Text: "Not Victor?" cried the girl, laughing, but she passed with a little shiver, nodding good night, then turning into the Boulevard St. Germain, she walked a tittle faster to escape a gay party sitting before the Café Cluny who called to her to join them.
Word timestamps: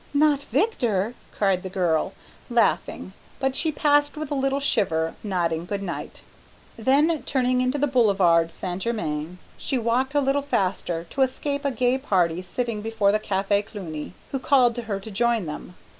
"Not 0.15 0.41
Victor?" 0.41 1.13
cried 1.31 1.61
the 1.61 1.69
girl, 1.69 2.13
laughing, 2.49 3.13
but 3.39 3.55
she 3.55 3.71
passed 3.71 4.17
with 4.17 4.31
a 4.31 4.33
little 4.33 4.59
shiver, 4.59 5.13
nodding 5.23 5.65
good 5.67 5.83
night, 5.83 6.23
then 6.75 7.21
turning 7.21 7.61
into 7.61 7.77
the 7.77 7.85
Boulevard 7.85 8.51
St. 8.51 8.81
Germain, 8.81 9.37
she 9.59 9.77
walked 9.77 10.15
a 10.15 10.25
tittle 10.25 10.41
faster 10.41 11.03
to 11.11 11.21
escape 11.21 11.63
a 11.65 11.69
gay 11.71 11.99
party 11.99 12.41
sitting 12.41 12.81
before 12.81 13.11
the 13.11 13.19
Café 13.19 13.63
Cluny 13.63 14.13
who 14.31 14.39
called 14.39 14.73
to 14.73 14.81
her 14.89 14.99
to 14.99 15.11
join 15.11 15.45
them. 15.45 15.75